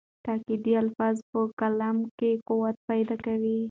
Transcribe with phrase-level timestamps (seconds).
[0.25, 3.57] تاکېدي الفاظ په کلام کې قوت پیدا کوي.